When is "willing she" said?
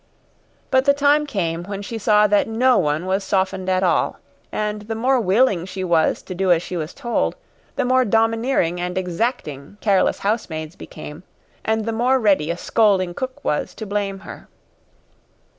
5.21-5.83